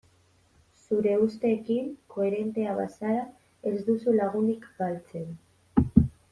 [0.85, 3.21] Zure usteekin koherentea bazara
[3.73, 5.33] ez duzu lagunik galtzen.